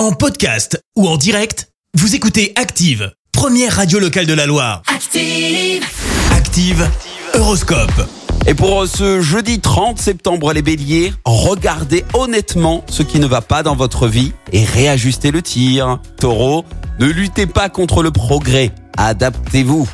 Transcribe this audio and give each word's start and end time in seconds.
En 0.00 0.12
podcast 0.12 0.82
ou 0.96 1.06
en 1.06 1.18
direct, 1.18 1.68
vous 1.92 2.14
écoutez 2.14 2.54
Active, 2.56 3.12
première 3.32 3.76
radio 3.76 3.98
locale 3.98 4.24
de 4.24 4.32
la 4.32 4.46
Loire. 4.46 4.80
Active. 4.86 5.84
Active, 6.32 6.88
Horoscope. 7.34 8.08
Et 8.46 8.54
pour 8.54 8.86
ce 8.86 9.20
jeudi 9.20 9.60
30 9.60 9.98
septembre, 9.98 10.54
les 10.54 10.62
béliers, 10.62 11.12
regardez 11.26 12.06
honnêtement 12.14 12.82
ce 12.88 13.02
qui 13.02 13.20
ne 13.20 13.26
va 13.26 13.42
pas 13.42 13.62
dans 13.62 13.76
votre 13.76 14.08
vie 14.08 14.32
et 14.54 14.64
réajustez 14.64 15.32
le 15.32 15.42
tir. 15.42 15.98
Taureau, 16.18 16.64
ne 16.98 17.04
luttez 17.04 17.44
pas 17.44 17.68
contre 17.68 18.02
le 18.02 18.10
progrès, 18.10 18.70
adaptez-vous. 18.96 19.86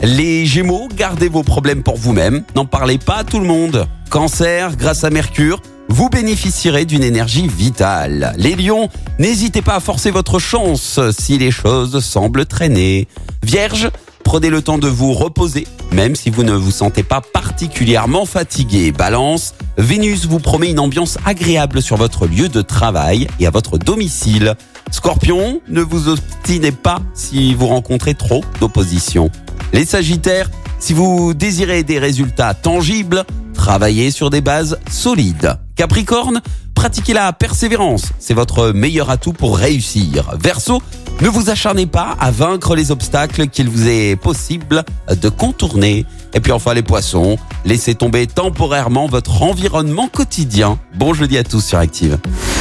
Les 0.00 0.46
gémeaux, 0.46 0.88
gardez 0.96 1.28
vos 1.28 1.42
problèmes 1.42 1.82
pour 1.82 1.98
vous-même, 1.98 2.44
n'en 2.56 2.64
parlez 2.64 2.96
pas 2.96 3.16
à 3.16 3.24
tout 3.24 3.40
le 3.40 3.46
monde. 3.46 3.86
Cancer, 4.08 4.74
grâce 4.78 5.04
à 5.04 5.10
Mercure, 5.10 5.60
vous 5.90 6.08
bénéficierez 6.08 6.84
d'une 6.84 7.02
énergie 7.02 7.48
vitale. 7.48 8.32
Les 8.36 8.54
lions, 8.54 8.88
n'hésitez 9.18 9.60
pas 9.60 9.74
à 9.74 9.80
forcer 9.80 10.12
votre 10.12 10.38
chance 10.38 11.00
si 11.10 11.36
les 11.36 11.50
choses 11.50 12.02
semblent 12.04 12.46
traîner. 12.46 13.08
Vierge, 13.42 13.90
prenez 14.22 14.50
le 14.50 14.62
temps 14.62 14.78
de 14.78 14.86
vous 14.86 15.12
reposer, 15.12 15.66
même 15.90 16.14
si 16.14 16.30
vous 16.30 16.44
ne 16.44 16.52
vous 16.52 16.70
sentez 16.70 17.02
pas 17.02 17.20
particulièrement 17.20 18.24
fatigué. 18.24 18.92
Balance, 18.92 19.54
Vénus 19.78 20.26
vous 20.26 20.38
promet 20.38 20.70
une 20.70 20.78
ambiance 20.78 21.18
agréable 21.26 21.82
sur 21.82 21.96
votre 21.96 22.26
lieu 22.26 22.48
de 22.48 22.62
travail 22.62 23.26
et 23.40 23.46
à 23.48 23.50
votre 23.50 23.76
domicile. 23.76 24.54
Scorpion, 24.92 25.60
ne 25.68 25.82
vous 25.82 26.08
obstinez 26.08 26.72
pas 26.72 27.00
si 27.14 27.52
vous 27.52 27.66
rencontrez 27.66 28.14
trop 28.14 28.44
d'opposition. 28.60 29.28
Les 29.72 29.84
Sagittaires, 29.84 30.50
si 30.78 30.92
vous 30.92 31.34
désirez 31.34 31.82
des 31.82 31.98
résultats 31.98 32.54
tangibles, 32.54 33.24
travaillez 33.54 34.12
sur 34.12 34.30
des 34.30 34.40
bases 34.40 34.78
solides. 34.88 35.58
Capricorne, 35.80 36.42
pratiquez 36.74 37.14
la 37.14 37.32
persévérance, 37.32 38.10
c'est 38.18 38.34
votre 38.34 38.72
meilleur 38.72 39.08
atout 39.08 39.32
pour 39.32 39.56
réussir. 39.56 40.30
Verseau, 40.38 40.82
ne 41.22 41.28
vous 41.30 41.48
acharnez 41.48 41.86
pas 41.86 42.18
à 42.20 42.30
vaincre 42.30 42.76
les 42.76 42.90
obstacles 42.90 43.46
qu'il 43.48 43.70
vous 43.70 43.88
est 43.88 44.14
possible 44.14 44.84
de 45.10 45.28
contourner. 45.30 46.04
Et 46.34 46.40
puis 46.40 46.52
enfin 46.52 46.74
les 46.74 46.82
poissons, 46.82 47.38
laissez 47.64 47.94
tomber 47.94 48.26
temporairement 48.26 49.06
votre 49.06 49.40
environnement 49.40 50.08
quotidien. 50.08 50.78
Bon 50.96 51.14
jeudi 51.14 51.38
à 51.38 51.44
tous 51.44 51.64
sur 51.64 51.78
Active. 51.78 52.18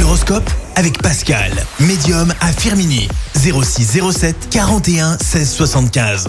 L'horoscope 0.00 0.48
avec 0.76 1.02
Pascal, 1.02 1.52
médium 1.80 2.32
à 2.40 2.50
Firmini. 2.50 3.08
06 3.34 4.00
07 4.10 4.48
41 4.50 5.18
16 5.18 5.50
75. 5.50 6.28